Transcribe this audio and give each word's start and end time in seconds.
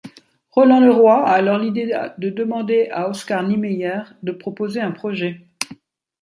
Roland 0.49 0.79
Leroy 0.79 1.13
a 1.13 1.27
alors 1.31 1.59
l'idée 1.59 1.95
de 2.17 2.31
demander 2.31 2.89
à 2.91 3.07
Oscar 3.07 3.43
Niemeyer 3.47 3.99
de 4.23 4.31
proposer 4.31 4.81
un 4.81 4.91
projet. 4.93 5.45